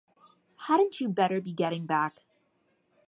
Hadn't 0.65 0.99
you 0.99 1.09
better 1.09 1.39
be 1.39 1.53
getting 1.53 1.85
back? 1.85 2.25